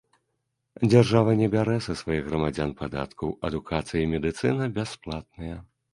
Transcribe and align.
Дзяржава 0.91 1.31
не 1.41 1.49
бярэ 1.57 1.75
са 1.87 1.93
сваіх 2.01 2.23
грамадзян 2.29 2.73
падаткаў, 2.81 3.27
адукацыя 3.51 4.01
і 4.05 4.11
медыцына 4.15 4.63
бясплатныя. 4.79 5.55